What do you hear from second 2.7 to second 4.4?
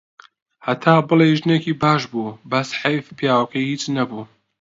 حەیف پیاوەکەی هیچ نەبوو.